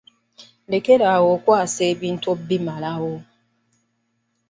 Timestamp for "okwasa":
1.35-1.81